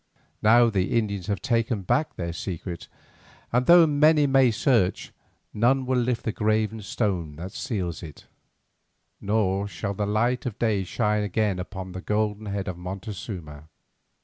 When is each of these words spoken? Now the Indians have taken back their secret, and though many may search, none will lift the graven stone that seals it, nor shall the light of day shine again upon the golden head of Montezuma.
Now 0.41 0.71
the 0.71 0.97
Indians 0.97 1.27
have 1.27 1.43
taken 1.43 1.83
back 1.83 2.15
their 2.15 2.33
secret, 2.33 2.87
and 3.53 3.67
though 3.67 3.85
many 3.85 4.25
may 4.25 4.49
search, 4.49 5.13
none 5.53 5.85
will 5.85 5.99
lift 5.99 6.23
the 6.23 6.31
graven 6.31 6.81
stone 6.81 7.35
that 7.35 7.51
seals 7.51 8.01
it, 8.01 8.25
nor 9.21 9.67
shall 9.67 9.93
the 9.93 10.07
light 10.07 10.47
of 10.47 10.57
day 10.57 10.83
shine 10.85 11.21
again 11.21 11.59
upon 11.59 11.91
the 11.91 12.01
golden 12.01 12.47
head 12.47 12.67
of 12.67 12.79
Montezuma. 12.79 13.65